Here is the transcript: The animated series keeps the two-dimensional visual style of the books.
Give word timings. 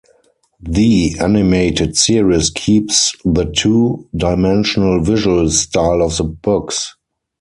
The 0.63 1.15
animated 1.19 1.95
series 1.95 2.49
keeps 2.49 3.13
the 3.23 3.45
two-dimensional 3.45 5.03
visual 5.03 5.47
style 5.51 6.01
of 6.01 6.17
the 6.17 6.23
books. 6.23 6.95